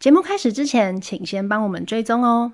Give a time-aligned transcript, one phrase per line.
[0.00, 2.50] 节目开始之前，请先帮我们追踪哦，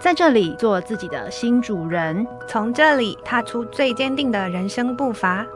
[0.00, 5.46] 在这里做自己的新主人，从这里踏出最坚定的人生步伐。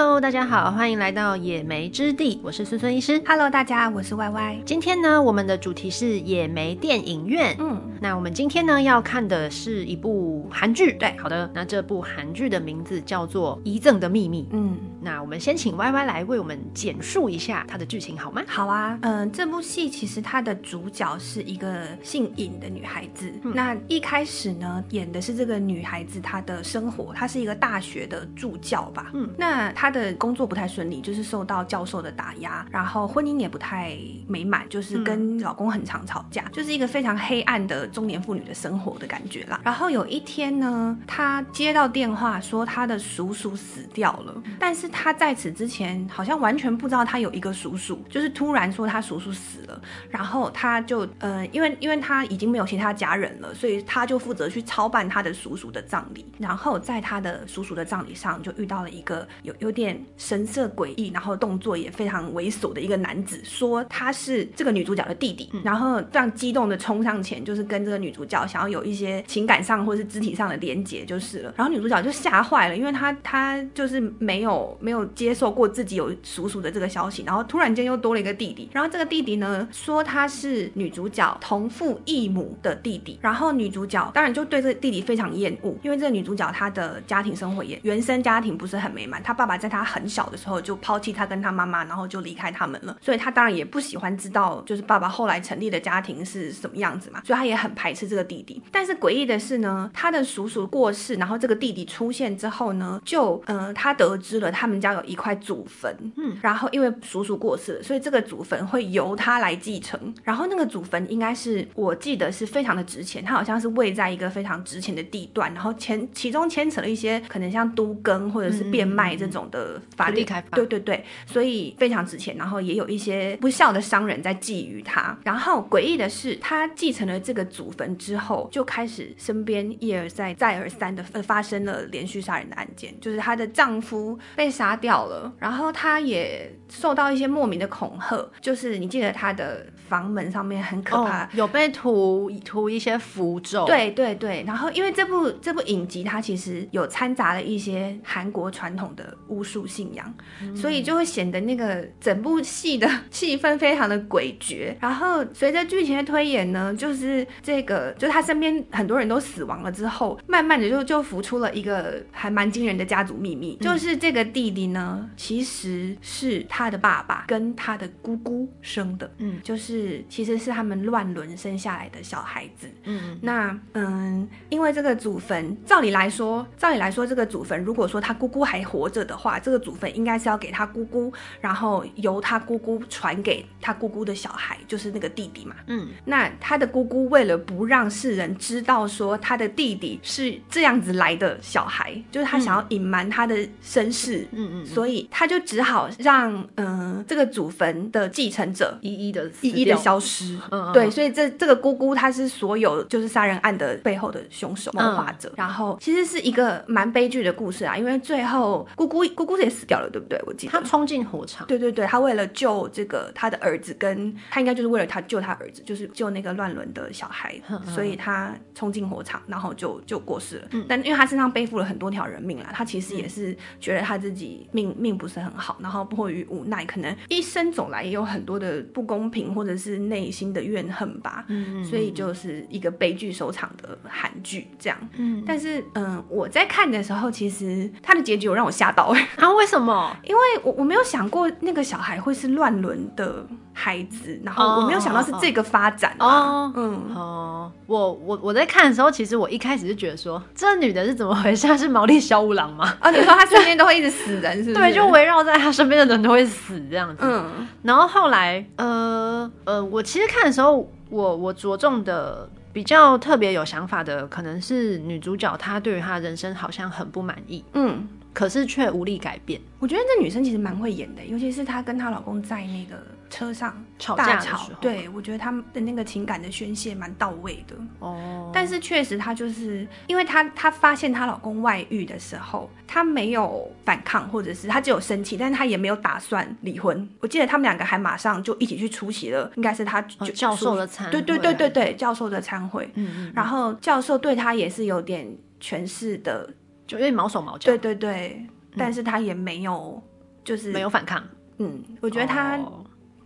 [0.00, 3.22] Hello，大家好，欢迎来到野莓之地，我是孙孙医师。
[3.26, 4.62] Hello，大家，我是 Y Y。
[4.64, 7.54] 今天呢，我们的主题是野莓电影院。
[7.58, 10.94] 嗯，那我们今天呢要看的是一部韩剧。
[10.94, 14.44] 对，好的，那这部韩剧的名字叫做《遗赠的秘密》。
[14.52, 18.40] 嗯，那我们先请 Y Y 来为我们简述一下它的剧情好吗？
[18.46, 23.30] 好啊，嗯、呃，这部戏其实它的主角是一个姓尹的女孩子。
[23.44, 29.10] 嗯、那一开始呢，演的是这个女孩子她的生活，她是一个大学的助教吧。
[29.12, 29.70] 嗯，那。
[29.72, 33.96] 她的工作不太顺利，就是受到教授的打压，然后婚姻也不太
[34.28, 39.58] 美满，就是跟老公很常吵架，嗯、就是一个非常黑暗的中年妇女的生活的感觉啦。
[39.64, 49.80] 然后有一天呢，她接到电话说她的叔叔死掉了，但是她在此之前好像完全不知道她有一个叔叔，就是突然说她叔叔死了，
[50.10, 59.70] 然后她就呃，因为因为她已经没有其他家人了，所以她就负责去操办她的叔叔的葬礼，然后在她的叔叔的葬礼上就遇到了一个有有。
[59.70, 71.54] 有点神色诡异，然后动作也非常猥琐的一个男子，说他是这个女主角的弟弟，嗯、然后这样激动的冲上前，就是跟这个女主角想要有一些情感上或是肢体上的连结就是了。
[71.56, 89.59] 然后女主角就吓坏了，因为她她就是没有没有接受过自己有叔叔的这个消息，然后突然间又多了一个弟弟，然后这个弟弟呢说他是女主角同父异母的弟弟，然后女主角当然就对这个弟弟非常厌恶，因为这个女主角她的家庭生活也原生家庭不是很美满，她爸爸。
[89.60, 98.62] 在他很小的时候就抛弃他跟他妈妈，然后就离开他们了，所以他当然也不喜欢知道，就是爸爸后来成立的家庭是什么样子嘛，所以他也很排斥这个弟弟。
[98.72, 110.00] 但是诡异的是呢，他的叔叔过世，然后这个弟弟出现之后呢，就呃，他得知了他们家有一块祖坟，嗯，然后因为叔叔过世了，所以这个祖坟会由他来继承。
[110.22, 119.48] 然后那个祖坟应该是我记得是非常的值钱，他好像是位在一个非常值钱的地段，然后牵其中牵扯了一些可能像都更或者是变卖这种。
[119.50, 125.16] 的法律开发，对对对，所以非常值钱，然后也有一些不孝的商人在觊觎他。
[125.24, 144.44] 然后诡异的是，他继承了这个祖坟之后，就开始身边一而再、再而三的发生了连续杀人的案件，就是她的丈夫被杀掉了，然后她也受到一些莫名的恐吓，就是你记得他的房门上面很可怕，哦、有被涂涂一些符咒，对对对。
[144.46, 154.74] 然后因为这部这部影集，它其实有掺杂了一些韩国传统的巫术信仰，嗯、所以就会显得那个整部戏的气氛非常的诡谲。
[154.80, 185.54] 然后随着剧情的推演呢，就是这个，就他身边很多人都死亡了之后，慢慢的就就浮出了一个还蛮惊人的家族秘密，嗯、就是这个弟弟呢，其实是他的爸爸跟他的姑姑生的，嗯，就是其实是他们乱伦生下来的小孩子，嗯，那嗯，因为这个祖坟，照理来说，照理来说，这个祖坟如果说他姑姑还活着的话，这个祖坟应该是要给他姑姑，然后由他姑姑传给他姑姑的小孩，就是那个弟弟嘛。
[185.68, 194.26] 嗯，那他的姑姑为了不让世人知道说他的弟弟是这样子来的小孩，就是他想要隐瞒他的身世。
[194.32, 200.38] 嗯嗯，所以他就只好让嗯、呃、这个祖坟的继承者一一的一一的消失。
[200.52, 205.32] 嗯，对，所以这这个姑姑她是所有就是杀人案的背后的凶手谋划者。
[205.36, 209.40] 然后其实是一个蛮悲剧的故事啊，因为最后姑姑姑姑。
[209.40, 210.22] 也死掉了，对不对？
[210.26, 211.46] 我记得他冲进火场。
[211.46, 220.48] 对对对，他为了救这个他的儿子，跟他应该就是为了他救他儿子，就是救那个乱伦的小孩，所以他冲进火场，然后就就过世了。
[220.50, 231.24] 嗯、但因为他身上背负了很多条人命啦，他其实也是觉得他自己命命不是很好，然后迫于无奈，可能一生走来也有很多的不公平，或者是内心的怨恨吧。
[231.28, 234.78] 嗯，所以就是一个悲剧收场的韩剧这样。
[234.96, 239.08] 嗯，但是嗯，我在看的时候，其实他的结局有让我吓到哎。
[239.36, 239.96] 为什么？
[240.04, 246.52] 因为我我没有想过那个小孩会是乱伦的孩子，然后我没有想到是这个发展哦、啊。
[246.56, 251.50] 嗯哦，我我我在看的时候，其实我一开始就觉得说，这女的是怎么回事？
[251.56, 252.76] 是毛利小五郎吗？
[252.80, 254.54] 啊，你说她身边都会一直死人，是不是？
[254.54, 257.02] 对，就围绕在她身边的人都会死这样子。
[257.02, 267.44] 嗯，然后后来，呃呃，我其实看的时候，我我着重的比较特别有想法的，可能是女主角她对于她的人生好像很不满意。
[267.52, 267.86] 嗯。
[268.12, 269.40] 可是却无力改变。
[269.60, 272.76] 我觉得这女生其实蛮会演的，尤其是她跟她老公在那个
[273.10, 277.56] 车上吵架的时候，对，我觉得他们的那个情感的宣泄蛮到位的。
[277.80, 286.88] 哦，但是确实她就是因为她她发现她老公外遇的时候，她没有反抗，或者是她只有生气，但是她也没有打算离婚。
[287.00, 292.70] 我记得他们两个还马上就一起去出席了，应该是他就、哦、教授的餐会，对对对对对，教授的餐会。
[292.74, 296.32] 嗯嗯，然后教授对她也是有点权势的，
[296.66, 297.50] 就有点毛手毛脚。
[297.50, 298.24] 对对对，
[298.56, 299.82] 但是她也没有
[300.22, 301.02] 就是没有反抗。
[301.38, 302.38] 嗯，我觉得她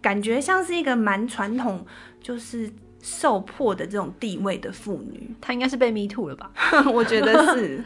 [0.04, 1.86] 感觉像是一个蛮传统，
[2.20, 2.70] 就是
[3.00, 5.34] 受迫的这种地位的妇女。
[5.40, 6.50] 她应该是被 me too 了吧？
[6.92, 7.82] 我觉得是。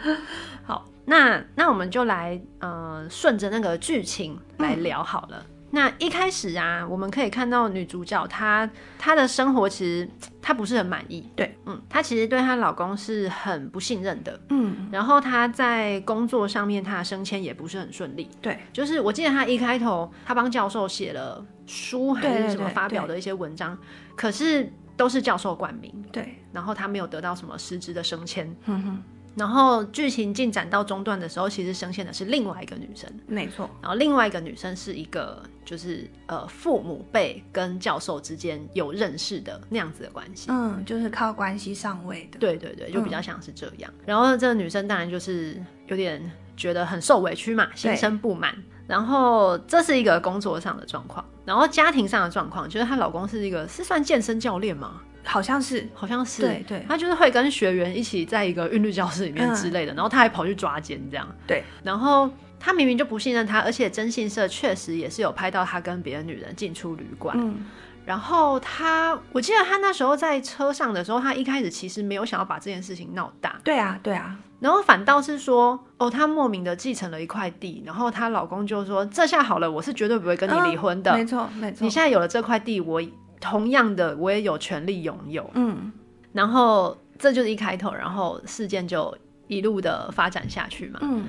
[0.67, 5.47] 好，那那我们就来呃顺着那个剧情来聊好了。
[5.49, 8.69] 嗯那一开始啊，我们可以看到女主角她
[8.99, 10.09] 她的生活其实
[10.41, 23.77] 她不是很满意，对，嗯，她其实对她老公是很不信任的，嗯，然后她在工作上面她的升迁也不是很顺利，对，就是我记得她一开头她帮教授写了书还是什么发表的一些文章，
[24.17, 29.03] 可是都是教授冠名，对，然后她没有得到什么实质的升迁，嗯哼。
[29.39, 33.71] 然后剧情进展到中段的时候，其实声线的是另外一个女生，没错。
[33.81, 42.39] 然后另外一个女生是一个，就是呃父母辈跟教授之间有认识的那样子的关系，嗯，就是靠关系上位的。
[42.39, 43.91] 对对对，就比较像是这样。
[43.99, 45.57] 嗯、然后这个女生当然就是
[45.87, 46.21] 有点
[46.57, 48.55] 觉得很受委屈嘛，心生不满。
[48.89, 55.03] 然后这是一个工作上的状况，然后家庭上的状况，就是她老公是一个是算健身教练吗？
[55.25, 67.67] 好像是，好像是，对对，他就是会跟学员一起在一个韵律教室里面之类的，嗯、然后他还跑去抓奸这样，对，然后他明明就不信任他，而且征信社确实也是有拍到他跟别的女人进出旅馆，嗯，
[68.07, 83.03] 然后他，我记得他那时候在车上的时候，他一开始其实没有想要把这件事情闹大，对啊，对啊，然后反倒是说，哦，他莫名的继承了一块地，然后她老公就说，这下好了，我是绝对不会跟你离婚的，嗯、没错没错，你现在有了这块地，我。
[83.41, 85.49] 同样的，我也有权利拥有。
[85.55, 85.93] 嗯，
[86.33, 90.99] 然后这就是一开头，然后事件就一路的发展下去嘛。
[91.03, 91.25] 嗯，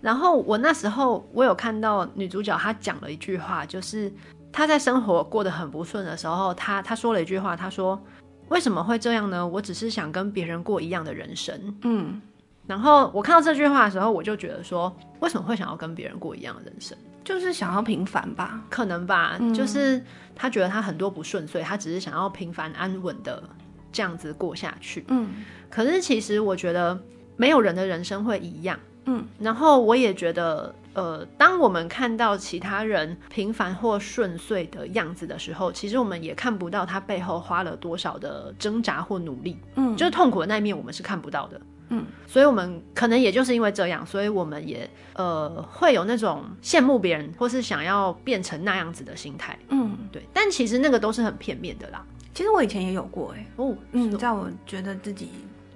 [0.00, 4.12] 然后我那时候我有看到女主角她讲了一句话，就是
[4.52, 8.00] 她在生活过得很不顺的时候，她她说了一句话，她说
[8.48, 9.46] ：“为什么会这样呢？
[9.46, 12.20] 我只是想跟别人过一样的人生。”嗯，
[12.66, 16.96] 然后我看到这句话的时候，我就觉得说，为什么会想要跟别人过一样的人生？
[17.24, 19.36] 就是想要平凡吧，可能吧。
[19.40, 20.00] 嗯、就是
[20.36, 23.42] 他觉得他很多不顺遂，他只是想要平凡安稳的
[23.90, 25.04] 这样子过下去。
[25.08, 25.30] 嗯，
[25.70, 27.00] 可是其实我觉得
[27.36, 28.78] 没有人的人生会一样。
[29.06, 39.58] 嗯，然后我也觉得，呃，当我们看到其他人平凡或顺遂的样子的时候，其实我们也看不到他背后花了多少的挣扎或努力。
[39.76, 41.60] 嗯，就是痛苦的那一面，我们是看不到的。
[41.90, 49.58] 嗯，所以我们可能也就是因为这样，所以我们也呃会有那种羡慕别人或是想要变成那样子的心态。
[49.68, 50.22] 嗯，对。
[50.32, 52.04] 但其实那个都是很片面的啦。
[52.32, 53.46] 其实我以前也有过哎、欸。
[53.56, 55.28] 哦，嗯，在我觉得自己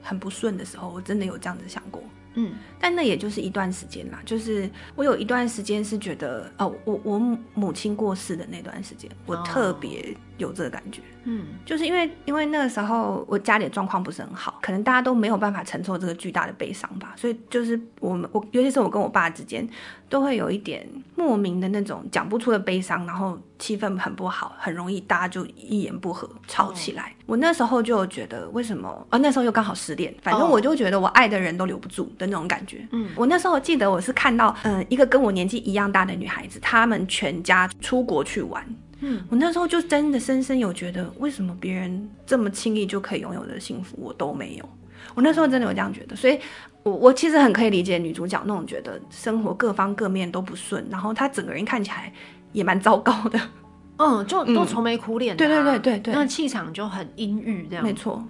[0.02, 2.02] 很不顺的时候，我真的有这样子想过。
[2.34, 4.20] 嗯，但那也就是一段时间啦。
[4.24, 11.02] 就是我有一段时间是觉得，哦，我我母亲过世的那段时间，我特别有这个感觉。
[11.24, 19.68] 嗯，就是因为因为那个时候我家里的状况不是很好，可能大家都没有办法承受这个巨大的悲伤吧，所以就是我们我尤其是我跟我爸之间
[20.08, 27.02] 都会有一点莫名的那种讲不出的悲伤，然后气氛很不好，很容易大家就一言不合吵起来。
[27.02, 28.88] 哦、我那时候就觉得为什么？
[28.88, 32.86] 啊、哦，那时候又刚好失恋，反正我就觉得我爱的人都留不住的那种感觉。
[32.92, 38.64] 嗯，我那时候记得我是看到嗯、呃、一个跟我年纪一样大的女孩子，她们全家出国去玩。
[39.00, 44.68] 嗯，我那时候就真的深深有觉得，为什么别人这么轻易就可以拥有的幸福，我都没有。
[45.14, 46.38] 我那时候真的有这样觉得，所以
[46.82, 52.12] 我我其实很可以理解女主角那种觉得生活各方各面都不顺，然后她整个人看起来
[52.52, 53.40] 也蛮糟糕的。
[53.98, 57.84] 嗯，就都愁眉苦脸的、啊嗯，对对对对对，那气场就很阴郁这样。
[57.84, 58.22] 没错，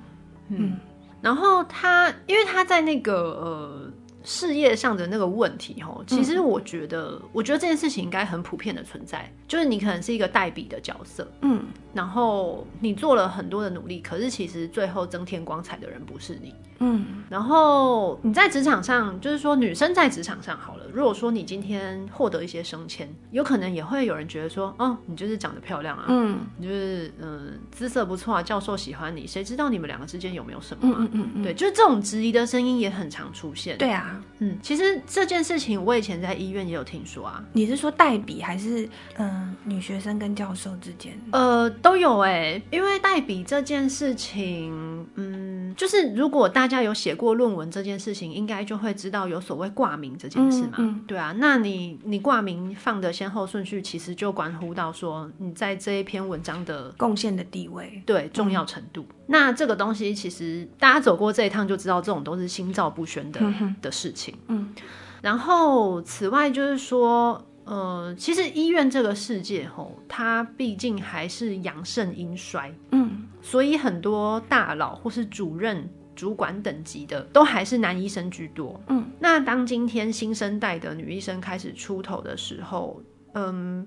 [0.48, 0.76] 嗯，嗯
[1.20, 3.92] 然后她，因为她在那个呃。
[4.24, 11.64] 事业上的那个问题，吼，其实我觉得，嗯、我觉得这件事情应该很普遍的存在，就是你可能是一个代笔的角色，嗯，
[11.94, 30.96] 然后你做了很多的努力，可是其实最后增添光彩的人不是你，嗯，然后你在职场上，就是说女生在职场上好了，如果说你今天获得一些升迁，有可能也会有人觉得说，哦，你就是长得漂亮啊，嗯，你就是嗯姿色不错啊，教授喜欢你，谁知道你们两个之间有没有什么、啊？
[31.00, 34.22] 嗯嗯嗯，对，就是这种质疑的声音也很常出现，对啊。
[34.40, 37.42] 嗯，其实这件事情我以前在医院也有听说啊。
[37.52, 41.18] 你是说代笔还是嗯、呃、女学生跟教授之间？
[41.30, 50.74] 呃，都有哎、欸，因为代笔这件事情，嗯，就是如果大家有写过论文这件事情，应该就会知道有所谓挂名这件事嘛。
[50.78, 59.02] 嗯嗯、对啊，那你你挂名放的先后顺序，其实就关乎到说你在这一篇文章的贡献的地位，对重要程度。
[59.02, 64.34] 嗯、那这个东西其实大家走过这一趟就知道，这种都是心照不宣的、嗯、的事情。
[64.48, 64.74] 嗯，
[65.22, 67.44] 然后此外就是说。
[67.68, 79.04] 呃，其实医院这个世界吼，它毕竟还是阳盛阴衰，嗯，所以很多大佬或是主任、主管等级的，都还是男医生居多，嗯。
[79.20, 83.02] 那当今天新生代的女医生开始出头的时候，
[83.34, 83.86] 嗯，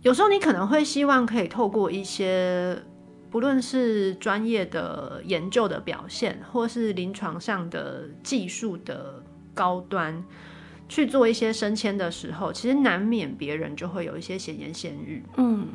[0.00, 2.76] 有时候你可能会希望可以透过一些，
[3.30, 9.22] 不论是专业的研究的表现，或是临床上的技术的
[9.54, 10.24] 高端。
[10.92, 15.22] 去做一些升迁的时候，其实难免别人就会有一些闲言闲语。
[15.38, 15.68] 嗯，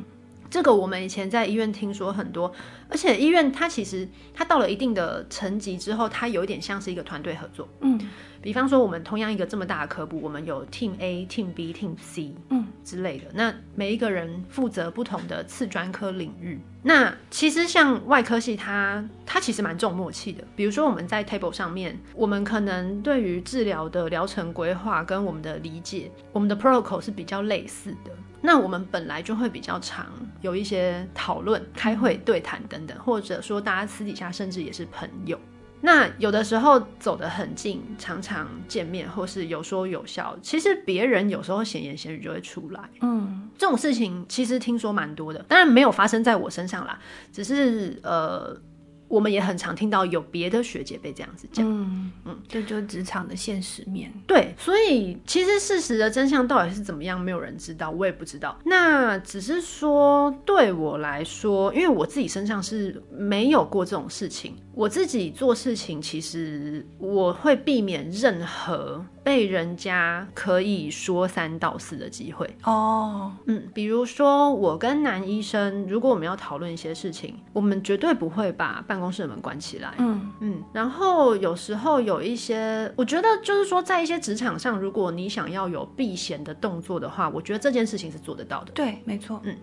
[0.50, 2.52] 这个我们以前在医院听说很多，
[2.90, 7.68] 而且医院它其实它到了一定的层级之后，它有一点像是一个团队合作。
[7.82, 8.00] 嗯。
[8.40, 13.26] 比方说，我们同样一个这么大的科部，我们有 Team A、Team B、Team C，嗯之类的。
[13.34, 16.62] 那每一个人负责不同的次专科领域。
[16.84, 20.44] 那其实像外科系它，它它其实蛮重默契的。
[20.56, 28.12] 比如说我们在 table 上面，我们可能对于治疗的疗程规划跟我们的理解，我们的 protocol 是比较类似的。
[28.42, 30.06] 那我们本来就会比较常
[30.42, 35.40] 有一些讨论、开会、对谈等等，或者说大家私底下甚至也是朋友。
[35.82, 42.82] 那有的时候走得很近，常常见面或是有说有笑，其实别人有时候闲言闲语就会出来。
[43.02, 47.00] 嗯，这种事情其实听说蛮多的，当然没有发生在我身上啦，
[47.32, 48.60] 只是呃。
[49.08, 54.12] 我们也很常听到有别的学姐被这样子讲，嗯嗯，这就职场的现实面。
[54.26, 58.58] 对，所以其实事实的真相到底是怎么样，没有人知道，我也不知道。
[58.66, 69.06] 那只是说对我来说，因为我自己身上是没有过这种事情，我自己做事情其实我会避免任何。
[69.28, 80.64] 被人家可以说三道四的机会哦，嗯，比如说我跟男医生，如果我们要讨论一些事情，我们绝对不会把办公室的门关起来，嗯嗯。
[80.72, 88.72] 然后有时候有一些，我觉得就是说，在一些职场上，如果你想要有避嫌的动作的话，我觉得这件事情是做得到的。
[88.72, 89.54] 对，没错，嗯，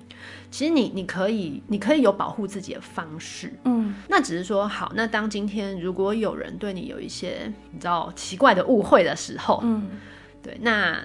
[0.50, 9.53] 其实你你可以，你可以有保护自己的方式，嗯，那只是说好，那当今天如果有人对你有一些你知道奇怪的误会的时候。
[9.62, 9.88] 嗯，
[10.42, 10.98] 对，那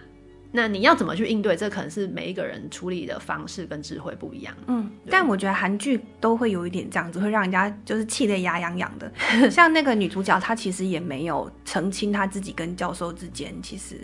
[0.52, 1.56] 那你要怎么去应对？
[1.56, 4.52] 这可能是每一个人处理的方式跟智慧不一样。
[4.66, 9.12] 嗯，但我觉得韩剧都会有一点这样子，会让人家就是气得牙痒痒的。
[9.52, 13.96] 像那个女主角，她其实也没有澄清她自己跟教授之间其实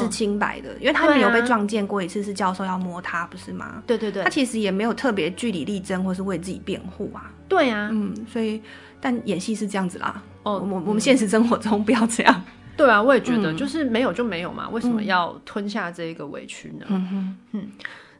[0.00, 3.82] 是清白的，哦、因为她没有被撞见过一次，是教授要摸她，不是吗？
[3.84, 7.28] 对对对，她其实也没有特别据理力争，或是为自己辩护啊。
[7.48, 8.62] 对啊，嗯，所以
[9.00, 10.22] 但演戏是这样子啦。
[10.44, 12.44] 哦，我我们现实生活中不要这样。
[12.78, 16.86] 对啊，我也觉得，就是没有就没有嘛，嗯、为什么要吞下这一个委屈呢？
[17.52, 17.70] 嗯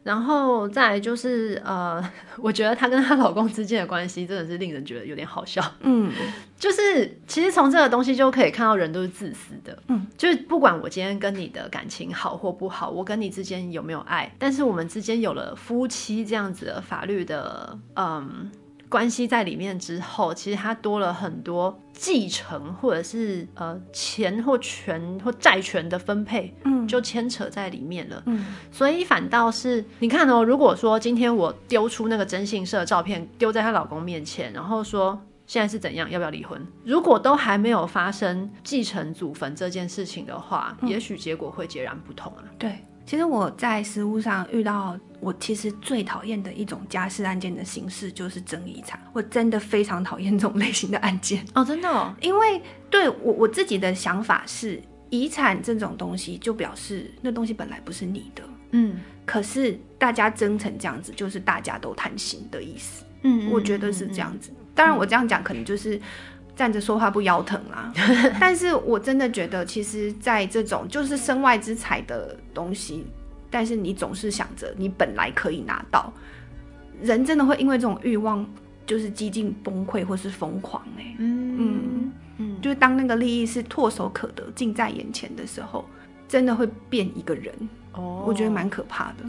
[0.01, 2.01] 然后再来就是呃，
[2.39, 5.61] 我觉得她跟她老公之间的关系真的是令人觉得有点好笑。
[5.81, 6.09] 嗯，
[6.57, 9.77] 就是其实从这个东西就可以看到人都是自私的。
[9.87, 18.49] 嗯，就是不管我今天跟你的感情好或不好，我跟你之间有没有爱，但是我们之间有了夫妻这样子的法律的嗯。
[18.89, 36.59] 关系在里面之后，其实他多了很多继承，或者是呃钱或权或债权的分配，嗯，就牵扯在里面了，嗯，所以反倒是你看哦，如果说今天我丢出那个征信社照片，丢在她老公面前，然后说现在是怎样，要不要离婚？
[36.83, 42.43] 如果都还没有发生继承祖坟这件事情的话，嗯，也许结果会截然不同啊。
[42.57, 42.79] 对。
[43.09, 48.99] 其实我在实务上遇到，我其实最讨厌的一种家事案件的形式就是争遗产。
[49.13, 52.13] 我真的非常讨厌这种类型的案件哦，真的哦。
[52.21, 58.99] 因为对我我自己的想法是，遗产这种东西就表示那东西本来不是你的，嗯。
[59.25, 63.03] 可是大家争成这样子，就是大家都贪心的意思。
[63.23, 64.51] 嗯，我觉得是这样子。
[64.75, 65.99] 当然，我这样讲可能就是。
[66.59, 67.89] 站着说话不腰疼啦，
[68.37, 73.05] 但是我真的觉得，其实，在这种就是身外之财的东西，
[73.49, 76.11] 但是你总是想着你本来可以拿到，
[77.01, 78.45] 人真的会因为这种欲望，
[78.85, 82.11] 就是几近崩溃或是疯狂哎、欸，嗯嗯。
[82.41, 85.85] 嗯，就是当那个利益是唾手可得、近在眼前的时候，
[86.27, 87.53] 真的会变一个人
[87.93, 89.23] 哦，我觉得蛮可怕的。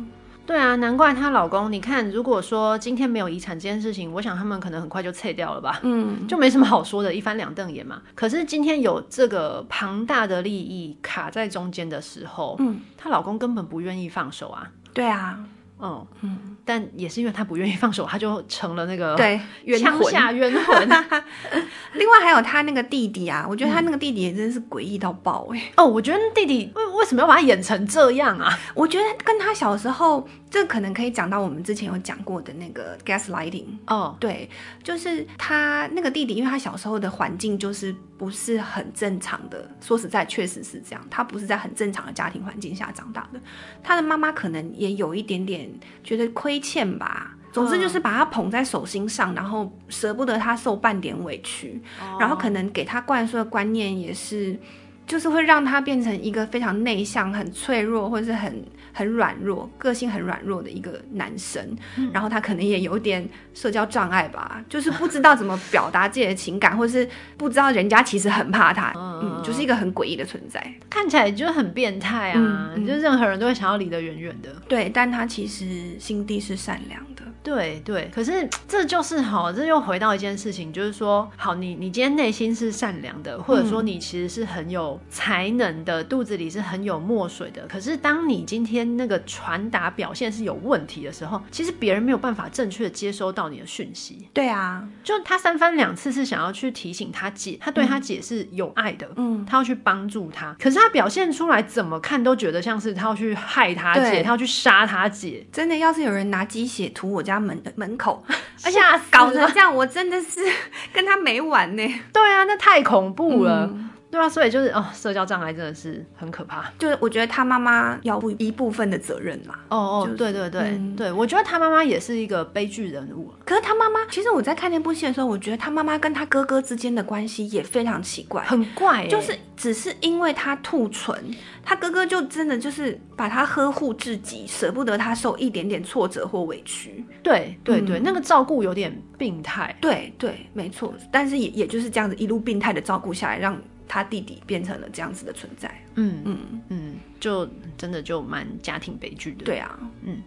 [0.50, 1.70] 对啊，难怪她老公。
[1.70, 5.78] 你看，如果说今天没有遗产这件事情，我想他们可能很快就撤掉了吧。
[5.84, 8.02] 嗯， 就没什么好说的，一翻两瞪眼嘛。
[8.16, 14.66] 可是今天有这个庞大的利益卡在中间的时候，嗯，她老公根本不愿意放手啊。
[14.92, 15.38] 对啊，
[15.78, 19.40] 哦，嗯，但也是因为她不愿意放手，他就成了那个对
[19.78, 20.88] 枪下冤魂。
[21.94, 25.72] 另外还有他那个弟弟啊，我觉得他那个弟弟也真是诡异到爆哎、欸。
[25.76, 28.52] 哦，我觉得弟弟为为什么要把他演成这样啊？
[28.74, 33.66] 我觉得跟他小时候，这可能可以讲到我们之前有讲过的那个 gaslighting。
[33.86, 34.50] 哦，对，
[34.82, 39.70] 就是他那个弟弟，因为他小时候的环境就是不是很正常的。
[39.80, 43.40] 说实在，确实是这样，他不是在很正常的家庭环境下长大的。
[43.80, 45.70] 他的妈妈可能也有一点点
[46.02, 47.36] 觉得亏欠吧。
[47.52, 51.80] 总之就是把他捧在手心上，然后舍不得他受半点委屈，
[52.18, 54.58] 然后可能给他灌输的观念也是，
[55.06, 58.64] 就是会让他变成一个非常内向、很脆弱，或者是很。
[58.92, 74.50] 很软弱，个性很软弱的一个男生，嗯、然后他可能也有点社交障碍吧，就是不知道怎么表达自己的情感，或者是不知道人家其实很怕他，嗯，嗯，就是一个很诡异的存在，看起来就很变态啊，嗯、就任何人都会想要离得远远的。
[74.68, 77.22] 对，但他其实心地是善良的。
[77.42, 94.28] 对对，可是这就是好，这又回到一件事情，就是说，好，你你今天内心是善良的，或者说你其实是很有才能的，嗯、肚子里是很有墨水的，可是当你今天那个传达表现是有问题的时候，其实别人没有办法正确的接收到你的讯息。
[94.32, 105.46] 对啊，就他三番两次是想要去提醒他姐，他对他姐是有爱的，嗯，他要去帮助他，可是他表现出来怎么看都觉得像是他要去害他姐，他要去杀他姐。
[105.52, 108.24] 真的，要是有人拿鸡血涂我家门的门口，
[108.64, 110.40] 而且搞成这样，我真的是
[110.92, 111.82] 跟他没完呢。
[112.12, 113.68] 对啊，那太恐怖了。
[113.70, 116.70] 嗯对啊，所以就是哦，社交障碍真的是很可怕。
[116.78, 119.54] 就是我觉得他妈妈要负一部分的责任嘛。
[119.68, 123.32] 哦哦，就是、对对对、嗯、对，我觉得他妈妈也是一个悲剧人物。
[123.44, 129.08] 可是他妈妈，其实我在看那部戏的时候，我觉得他妈妈跟他哥哥之间的关系也非常奇怪，很怪、欸。
[129.08, 131.14] 就是只是因为他兔唇，
[131.62, 137.04] 他哥哥就真的就是把他呵护至极，舍不得他受一点点挫折或委屈。
[137.22, 139.76] 对对对，嗯、那个照顾有点病态。
[139.80, 140.92] 对对，没错。
[141.12, 143.56] 但是也也就是这样子一路病态的照顾下来，让。
[143.92, 147.44] 他弟弟变成了这样子的存在，嗯嗯嗯，就
[147.76, 149.44] 真的就蛮家庭悲剧的。
[149.44, 150.22] 对啊，嗯。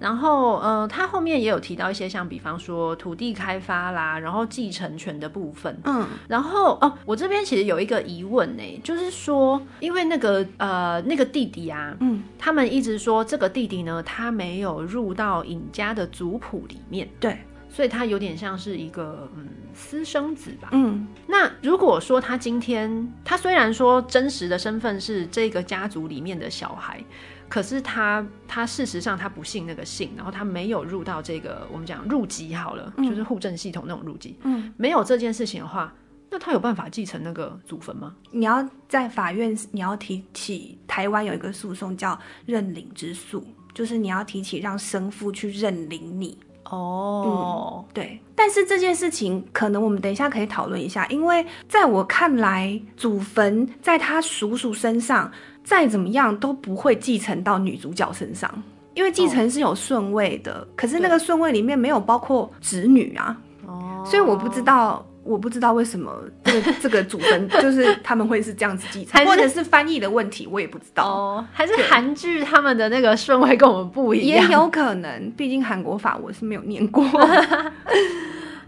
[0.00, 5.78] 然后呃，他后面也有提到一些，像比方说土地开发啦，然后继承权的部分。
[5.84, 6.08] 嗯。
[6.26, 17.06] 然后哦，我这边其实有一个疑问呢，就是说，因为那个呃那个弟弟啊，嗯，他们一直说这个弟弟呢，他没有入到尹家的族谱里面。
[17.20, 17.36] 对。
[17.72, 20.68] 所以他有点像是一个嗯私生子吧。
[20.72, 27.02] 嗯，那如果说他今天他虽然说真实的身份是这个家族里面的小孩，
[27.48, 34.36] 可是他他事实上他不信那个姓，然后他没有入到这个我们讲入籍好了，嗯、就是户政系统那种入籍。
[34.42, 35.94] 嗯，没有这件事情的话，
[36.30, 38.14] 那他有办法继承那个祖坟吗？
[38.30, 46.36] 你要在法院，你要提起台湾有一个诉讼叫认领之诉，就是你要提起让生父去认领你。
[46.64, 55.30] 哦、嗯，对，但是这件事情可能我们等一下可以讨论一下，因为在我看来，祖坟在他叔叔身上
[55.64, 58.50] 再怎么样都不会继承到女主角身上，
[58.94, 65.04] 因为继承是有顺位的，哦、可是那个顺位里面没有包括子女啊，哦，所以我不知道。
[65.24, 66.12] 我不知道为什么
[66.44, 71.04] 这个 这个祖坟就是他们会是这样子继承，或者是翻译的问题，我也不知道。
[71.04, 75.30] 哦，还是韩剧他们的那个顺位跟我们不一样，也有可能。
[75.32, 77.04] 毕竟韩国法我是没有念过。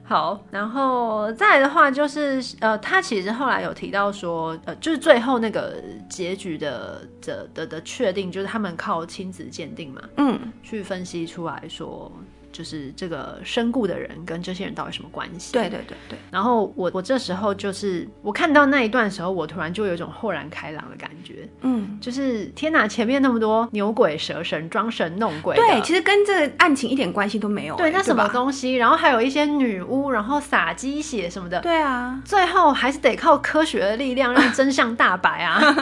[0.06, 12.12] 好，然后再来的话就是，呃，他其实后来有提到说，呃，就是最后那个结局的的的的确定，就是他们靠亲子鉴定嘛，嗯，去分析出来说。
[12.54, 15.52] 就是这个身故的人跟这些人到底什么关系？
[15.52, 16.16] 对对对对。
[16.30, 21.48] 然后我我这时候就是我看到那一段的时候，我突然就有一种豁然开朗的感觉。
[21.62, 27.74] 嗯，就是天哪，前面那么多牛鬼蛇神装神弄鬼，对，其实跟这个案情一点关系都没有。
[27.74, 28.76] 对，那什么东西？
[28.76, 31.60] 然后还有一些女巫，然后撒鸡血什么的。
[31.60, 35.60] 对啊，最后还是得靠科学的力量让真相大白啊。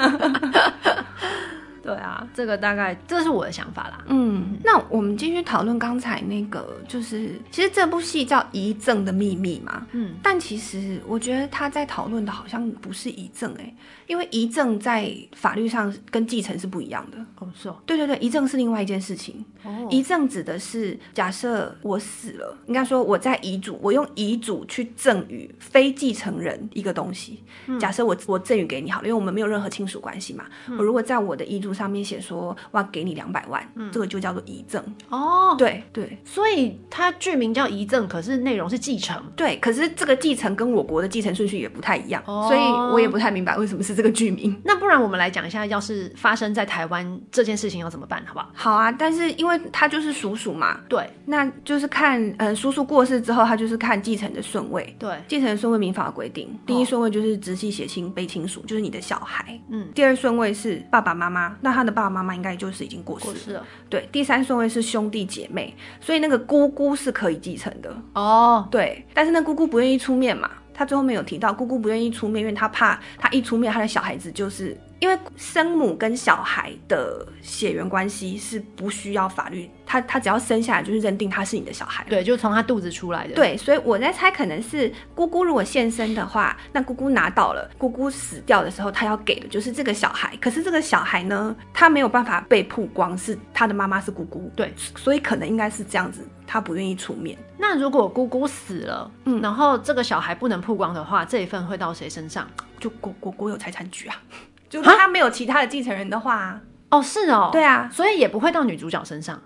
[1.83, 4.05] 对啊，这个大概这是我的想法啦。
[4.07, 9.87] 嗯，那我们继续讨论刚才那个，就是其实这部戏叫《遗赠的秘密》嘛。
[9.93, 13.75] 嗯，但其实我觉得他在讨论的好像不是遗赠哎，
[14.07, 17.19] 因为遗赠在法律上跟继承是不一样的。
[17.39, 17.77] 哦，是哦。
[17.85, 19.45] 对对对，遗赠是另外一件事情。
[19.65, 27.43] 哦，遗赠指的是假设我死了，应该说我在遗嘱，我用遗嘱去赠与非继承人一个东西。
[27.67, 30.45] 嗯，假设我我赠与给你好了，因为我们没有任何亲属关系嘛。
[30.69, 34.83] 嗯，我如果在我的遗嘱书上面写说我要给你两百万，嗯，这个就叫做遗赠。
[35.09, 39.23] 哦，对对，所以它剧名叫遗赠，可是内容是继承。
[39.37, 42.61] 对，可是这个继承跟我国的继承顺序也不太一样，哦，所以
[42.93, 44.55] 我也不太明白为什么是这个剧名。
[44.65, 48.51] 那不然我们来讲一下，要是发生在台湾这件事情要怎么办，好不好？
[48.55, 54.95] 好啊，但是因为他就是叔叔嘛，对，那就是看，呃，叔叔过世之后，他就是看继承的顺位。
[54.99, 59.59] 对，继承的顺位民法规定，第一顺位就是直系血亲卑亲属，就是你的小孩。
[59.71, 63.33] 嗯，第二顺位是爸爸妈妈，那他的爸爸妈妈应该就是已经过世了。
[63.33, 63.67] 过世了。
[63.89, 67.97] 对，第三顺位是兄弟姐妹，所以那个姑姑是可以继承的。
[68.15, 74.77] 哦，对，但是那姑姑不愿意出面嘛，他最后没有提到姑姑不愿意出面，因为他怕他一出面，他的小孩子就是。
[75.03, 83.35] 因为生母跟小孩的血缘关系是不需要法律，他他只要生下来就是认定他是你的小孩，对，就从他肚子出来的。
[83.35, 90.37] 对，所以我在猜，可能是姑姑如果现身的话，那姑姑拿到了，姑姑死掉的时候，他要给的就是这个小孩。
[90.41, 97.39] 可是这个小孩呢，他没有办法被曝光是他的妈妈是姑姑，对，所以可能应该是这样子，他不愿意出面。
[97.57, 102.47] 那如果姑姑死了，嗯，然后这个小孩不能曝光的话，这一份会到谁身上？
[102.79, 104.15] 就国国国有财产局啊。
[104.69, 106.61] 就他没有其他的继承人的话，
[106.91, 109.41] 哦，是哦，对啊，所以也不会到女主角身上。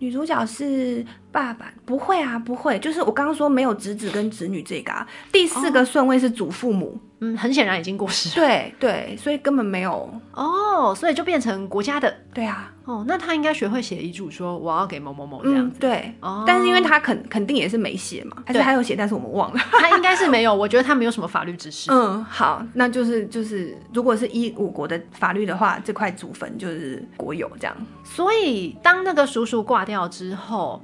[0.00, 2.78] 女主角是爸爸，不会啊，不会。
[2.78, 6.98] 就是我刚刚说没有侄子跟侄女这个啊，第四个顺位是祖父母。
[6.98, 8.34] 哦嗯，很显然已经过世了。
[8.34, 12.10] 对对，所以根本没有哦，所以就变成国家的。
[12.32, 15.76] 对啊，哦，那他应该学会写遗嘱，说我要给某某某这样子。
[15.76, 19.60] 嗯、对，哦，但是因为他肯肯定也是没写嘛，还是还有写，但是我们忘了。
[19.70, 21.90] 他应该是没有，我觉得他没有什么法律知识。
[21.92, 27.76] 嗯，好，那就是就是，如果是依我国的法律的话，这块祖坟就是国有这样。
[28.02, 30.82] 所以当那个叔叔挂掉之后，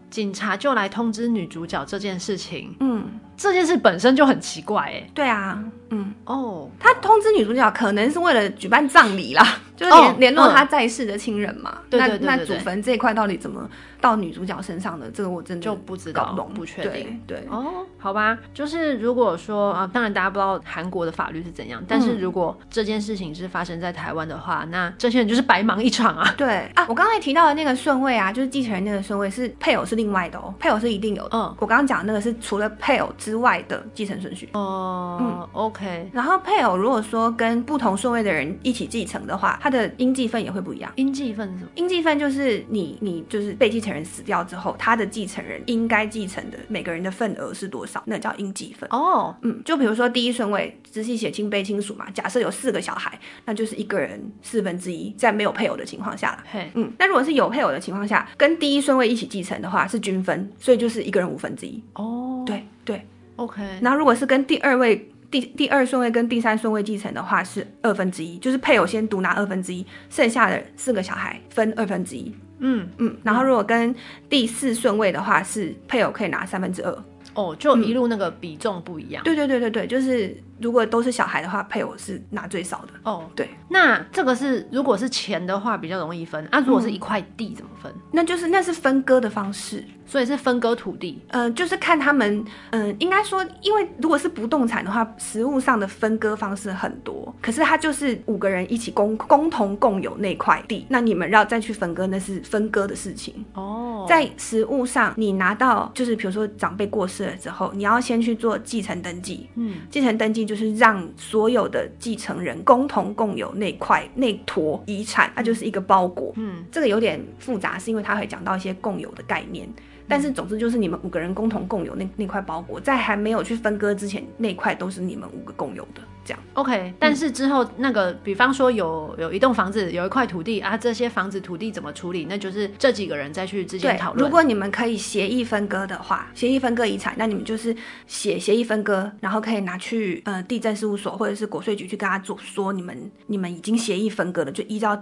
[0.57, 2.75] 就来通知女主角这件事情。
[2.81, 3.21] 嗯。
[3.37, 9.45] 这件事本身就很奇怪，哎，对啊，嗯，哦，他通知女主角可能是为了举办葬礼啦，
[9.77, 11.79] 就是联联络他在世的亲人嘛。
[11.91, 13.69] 对对对，那祖坟这一块到底怎么
[14.01, 15.11] 到女主角身上的？
[15.11, 17.21] 这个我真的就不知道，不确定。
[17.27, 26.35] 对，哦，好吧，就是如果说啊，当然大家不知道韩国的法律是怎样，但是如果这件事情是发生在台湾的话，那这些人就是白忙一场啊。
[26.37, 26.69] 对。
[26.75, 31.37] 啊，我刚才提到的那个顺位啊，就是继承人那个顺位是配偶是另外的哦，配偶是一定有的。
[31.37, 36.09] 嗯，我刚刚讲的那个是除了配偶之外的继承顺序哦，嗯，OK。
[36.13, 40.93] 然后配偶如果说跟不同顺位的人一起继承的话，他的应继份也会不一样。
[40.95, 41.71] 应继份是什么？
[41.75, 48.89] 应继份就是你你就是被继承人死掉之后，他的继承人应该继承的每个人的份额是多少，那叫应继份。
[48.93, 61.83] 哦，嗯，就比如说第一顺位直系血亲卑亲属嘛，假设有四个小孩，那就是一个人四分之一，在没有配偶的情况下嘿，嗯，那如果是有配偶的情况下，跟第一顺位一起继承的话是均分，所以就是一个人五分之一。
[61.95, 63.05] 哦，对对。
[63.37, 72.35] OK，然后如果是跟第二位第第二顺位跟第三顺位继承的话，是二分之一，就是配偶先独拿二分之一，剩下的四个小孩分二分之一。
[72.59, 73.95] 嗯嗯，然后如果跟
[74.31, 77.05] 第四顺位的话，是配偶可以拿三分之二。
[77.35, 79.23] 哦，就一路那个比重不一样。
[79.23, 79.25] 嗯。
[79.25, 82.93] 对对对对对，就是如果都是小孩的话，配偶是拿最少的。
[83.05, 87.93] 哦，对，那这个是如果是钱的话比较容易分，啊，如果是一块地怎么分？
[87.93, 89.85] 嗯，那就是那是分割的方式。
[90.09, 92.39] 所以是分割土地，呃，就是看他们，
[92.71, 103.45] 嗯、呃，应该说，因为如果是不动产的话，实物上的分割方式很多，可是他就是五个人一起共共同共有那块地，那你们要再去分割，那是分割的事情。
[103.55, 119.69] 哦，在实物上，你拿到就是比如说长辈过世了之后，你要先去做继承登记，嗯，继承登记就是让所有的继承人共同共有那块那坨遗产，它就是一个包裹，嗯，这个有点复杂，是因为它会讲到一些共有的概念。
[120.09, 126.43] 但是总之就是你们五个人共同共有那那块包裹，在还没有去分割之前，那块都是你们五个共有的，这样。
[126.55, 132.27] OK，但是之后那个，比方说有有一栋房子，有一块土地啊，这些房子土地怎么处理？
[132.29, 134.23] 那就是这几个人再去之间讨论。
[134.23, 137.75] 如果你们可以协议分割的话，协议分割遗产，那你们就是
[138.07, 145.01] 写协议分割，然后可以拿去呃地政事务所或者是国税局去跟他做说你们你们已经协议分割了，就依照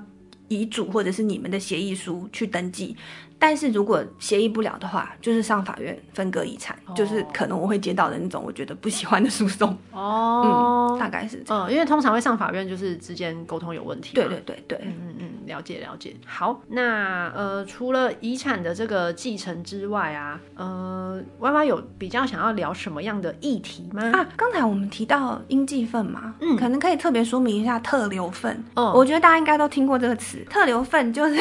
[0.49, 2.95] 遗嘱或者是你们的协议书去登记。
[3.47, 6.97] 但是如果协议不了的话，就是上法院分割遗产，oh.
[6.97, 10.97] 就是可能我会接到的那种我觉得不喜欢的诉讼哦，oh.
[10.97, 14.15] 嗯，大概是这样，嗯，因为通常会上法院，就是之间沟通有问题。
[14.15, 16.17] 对对对对，嗯嗯嗯，了解了解。
[16.25, 24.11] 好，那呃，除了遗产的这个继承之外啊，呃，Y Y 有比较想要聊什么样的议题吗？
[24.15, 28.65] 啊，刚才我们提到应继份嘛，嗯，可能可以特别说明一下特留份。
[28.77, 31.39] 嗯，我觉得大家应该都听过这个词，特留份就是。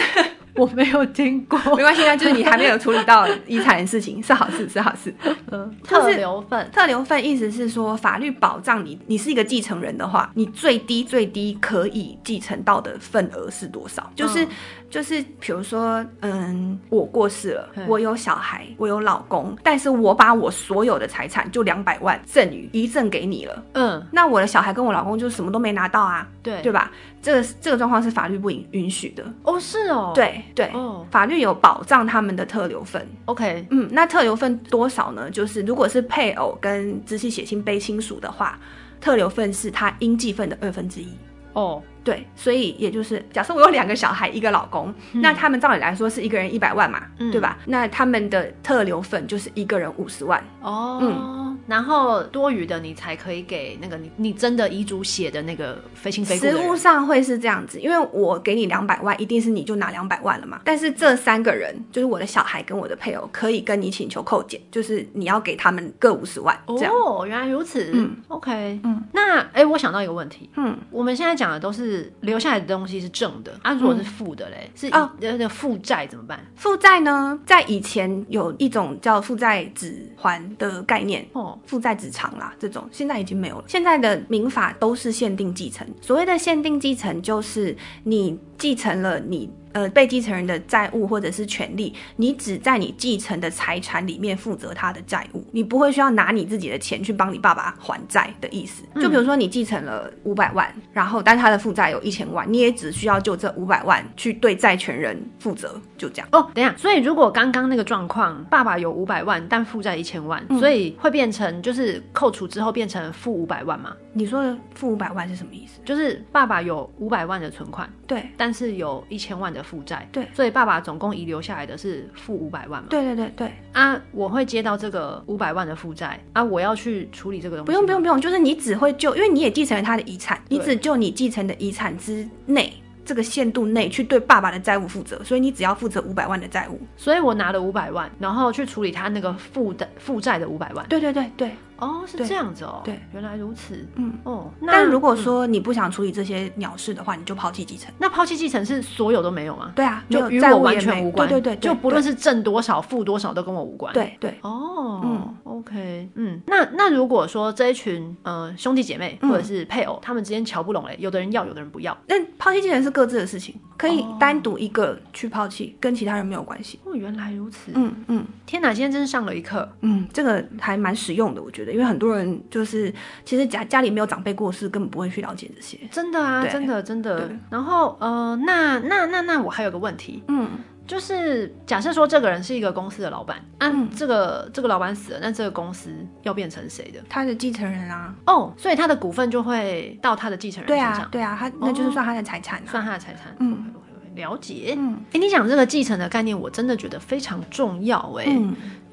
[0.55, 5.13] 我没有听过， 没关系，那就是你还没有处理到遗产的事情， 是好事，是好事。
[5.51, 14.11] 嗯，特留份，特留份意思是说，法律保障你，你是一个继承人的话，你最低最低可以继承到的份额是多少？
[14.15, 14.47] 就是。
[14.93, 26.61] 嗯就是比如说，嗯，我过世了，我有小孩，我有老公，但是我把我所有的财产就两百万赠与遗赠给你了，嗯，那我的小孩跟我老公就什么都没拿到啊，对。
[26.61, 26.91] 对吧？
[27.21, 29.23] 这个这个状况是法律不允允许的。
[29.43, 35.29] 哦，是哦，对对，哦，法律有保障他们的特留份，OK，嗯，那特留份多少呢？
[35.31, 38.59] 就是如果是配偶跟直系血亲卑亲属的话，
[39.01, 41.07] 特留份是他应继份的二分之一。
[41.53, 41.81] 哦。
[42.03, 47.57] 对，所以也就是假设我有两个小孩，一个老公，嗯、那他们照理来说是一个人一百万嘛，嗯、对吧？
[47.65, 50.43] 那他们的特留份就是一个人五十万。
[50.61, 56.45] 哦，嗯，然后多余的你才可以给那个你你真的遗嘱写的那个非亲非故。
[56.45, 60.61] 实物上会是这样子，因为我给你两百万，一定是你就拿两百万了嘛。
[60.65, 66.57] 但是这三个人就是我的小孩跟我的配偶，可以跟你请求扣减，就是你要给他们各五十万。
[66.65, 67.91] 哦，原来如此。
[67.93, 72.11] 嗯，OK，嗯，那哎，我想到一个问题，嗯，我们现在讲的都是。
[72.21, 76.39] 留下来的东西是正的，啊，如果是负的嘞，嗯、是哦，那个负债怎么办？
[76.55, 83.65] 负债呢，在以前有一种叫负债指还的概念哦，父债子偿啦，这种现在已经没有了。
[83.67, 89.49] 现在的民法都是限定继承，所谓的限定继承就是你继承了你。
[89.73, 98.83] 呃，被继承人的债务或者是权利，你只在你继承的财产里面负责他的债务，你不会需要拿你自己的钱去帮你爸爸还债的意思。
[98.95, 106.27] 就比如说你继承了五百万，然后但他的负债有一千万，你也只需要就这五百万去对债权人负责，就这样。
[106.31, 113.95] 哦，等一下，所以如果刚刚那个状况，爸爸有五百万，但负债一千万，所以会变成就是扣除之后变成负五百万吗？
[114.15, 115.81] 你说的负五百万是什么意思？
[115.83, 122.87] 就是爸爸有五百万的存款，对，但是有一千万的负债，对，所以爸爸总共遗留下来的是负五百万嘛？
[122.89, 123.51] 对对对对。
[123.71, 127.67] 啊，我会接到这个五百万的负债啊，我要去处理这个东西。
[127.67, 132.71] 不用不用不用，就是你只会就，因为你也继承了他的遗产，你只就你继承的遗产之内
[133.03, 136.79] 这个限度内去对爸爸的债务负责，所以你只要负责五百万的债务。
[136.95, 140.85] 所以我拿了五百万，然后去处理他那个负的负债的五百万。
[140.87, 141.51] 对对对对。
[141.83, 142.81] 哦，是这样子哦。
[142.83, 143.85] 对，原来如此。
[143.95, 147.91] 嗯哦，但如果说你不想处理这些鸟事的话，你就抛弃继承。
[147.97, 149.71] 那抛弃继承是所有都没有吗？
[149.75, 151.27] 对啊，就与我完全无关。
[151.27, 153.93] 对对对，就不论是挣多少、付多少都跟我无关。
[153.93, 154.37] 对对。
[154.41, 166.79] 哦，嗯，OK，嗯，那那如果说这一群呃兄弟姐妹或者是配偶，他们之间瞧不拢嘞，有的人要，有的人不要，那抛弃继承是各自的事情，可以单独一个去抛弃，跟其他人没有关系。
[166.85, 167.73] 哦，原来如此。
[167.75, 169.69] 嗯嗯，天哪，今天真是上了一课。
[169.81, 172.41] 嗯，这个还蛮实用的，我觉得，因为很多人。
[172.49, 172.93] 就是
[173.25, 175.77] 其实家家里没有长辈过世，根本不会去了解这些。
[175.91, 177.29] 真的啊，真的真的。
[177.49, 180.47] 然后呃，那那那那我还有个问题，嗯，
[180.85, 185.89] 就是假设说这个人是一个公司的老板，啊，这个这个老板死了，那这个公司
[186.23, 186.99] 要变成谁的？
[187.09, 188.13] 他的继承人啊。
[188.25, 190.93] 哦，所以他的股份就会到他的继承人身上。
[190.95, 193.35] 对啊，对啊，他那就是算他的财产，算他的财产。
[193.39, 193.73] 嗯，
[194.15, 194.75] 了解。
[194.77, 198.25] 嗯，哎，你讲这个继承的概念，我真的觉得非常重要哎，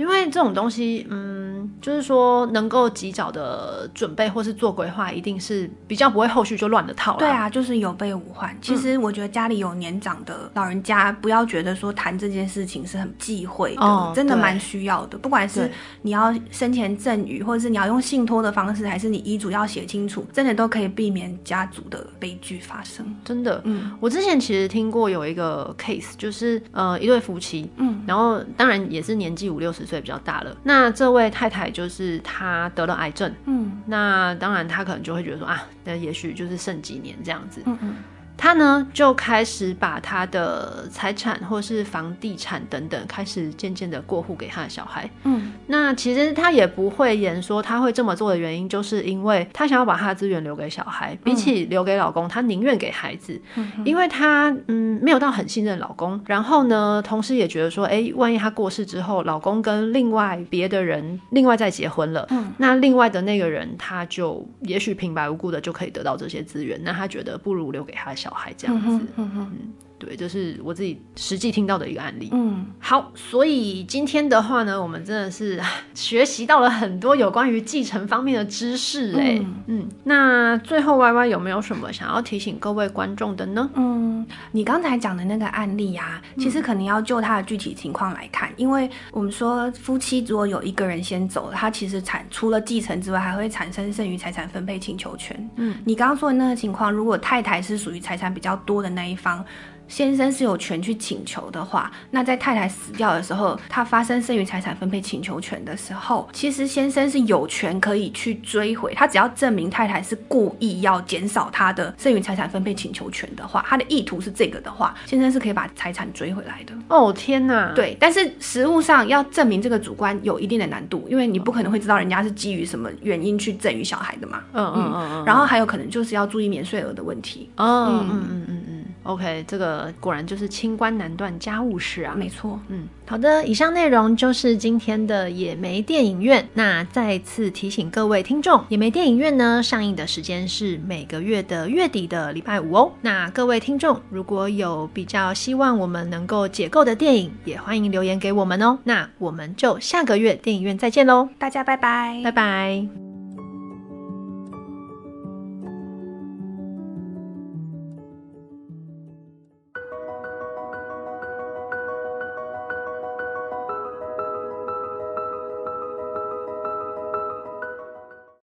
[0.01, 1.51] 因为这种东西，嗯。
[1.81, 7.19] 就是说，能够及早的准备或是做规划，一定是比较不会后续就乱了套了。
[7.19, 8.55] 对啊，就是有备无患。
[8.61, 15.17] 其实我觉得家里有年长的老人家，不要觉得说谈这件事情是很忌讳的，哦、真的蛮需要的。
[15.19, 15.71] 不管是
[16.03, 23.07] 你要生前赠与，或者是你要用信托的方式，还是你遗嘱要写清楚，真的都可以避免家族的悲剧发生。
[23.25, 31.69] 真的，嗯，我之前其实听过有一个 case，就是呃一对夫妻，嗯，然后当然也是年纪五六十岁比较大了，那这位太太。
[31.71, 37.95] 就是她得了癌症，嗯，那当然她可能就会觉得说啊，那也许就是剩几年这样子，嗯嗯。
[38.41, 45.09] 他呢就开始把他的财产或是房地产等等，开始渐渐的过户给他的小孩。
[45.25, 56.19] 嗯，那其实他也不会言说他会这么做的原因，就是因为他想要把他的资源留给小孩，比起留给老公，他宁愿给孩子，嗯、因为他嗯没有到很信任老公。
[56.27, 68.30] 然后呢，同时也觉得说，哎、欸，万一他过世之后，老公跟另外别的人另外再结婚了，嗯，那另外的那个人他就也许平白无故的就可以得到这些资源，那他觉得不如留给他的小孩。
[68.31, 72.31] 小孩这样子，嗯，嗯，嗯，对，这是我自己实际听到的一个案例。
[72.33, 75.61] 嗯，好，所以今天的话呢，我们真的是
[75.95, 79.21] 学习到了很多有关于继承方面的知识，欸。
[79.21, 83.69] 哎，嗯，嗯，那最后 Y Y 有没有什么想要提醒各位观众的呢？
[83.75, 95.51] 嗯，你刚才讲的那个案例啊，其实可能要就他的具体情况来看，因为我们说夫妻如果有一个人先走了，他其实产除了继承之外，还会产生剩余财产分配请求权。
[95.57, 99.45] 嗯，你刚刚说的那个情况，如果太太是属于财产比较多的那一方。
[99.91, 108.95] 先生是有权去请求的话，那在太太死掉的时候，他发生剩余财产分配请求权的时候，其实先生是有权可以去追回。
[108.95, 116.73] 他只要证明太太是故意要减少他的剩余财产分配请求权的话，他的意图是这个的话，先生是可以把财产追回来的。
[116.89, 117.73] 哦天哪！
[117.75, 124.41] 对，但是实物上要证明这个主观有一定的难度，因为你不可能会知道人家是基于什么原因去赠与小孩的嘛。
[124.53, 125.25] 嗯嗯嗯嗯。
[125.25, 127.51] 然后还有可能就是要注意免税额的问题。
[127.57, 128.60] 嗯嗯嗯嗯。
[129.03, 132.15] OK，这个果然就是清官难断家务事啊。
[132.15, 132.61] 没错。
[132.69, 136.47] 嗯，好的，以上内容就是今天的野莓电影院。
[136.55, 142.93] 那再次提醒各位听众，野莓电影院呢，上映的时间是每个月的月底的礼拜五哦。
[143.01, 148.79] 那各位听众如果有比较希望我们能够解构的电影，也欢迎留言给我们哦。
[148.85, 153.10] 那我们就下个月电影院再见喽，大家拜拜，拜拜。